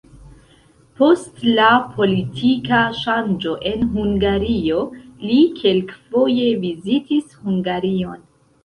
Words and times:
Post 1.01 1.43
la 1.59 1.67
politika 1.97 2.81
ŝanĝo 3.01 3.55
en 3.73 3.87
Hungario 3.93 4.83
li 5.29 5.39
kelkfoje 5.61 6.51
vizitis 6.67 7.41
Hungarion. 7.47 8.23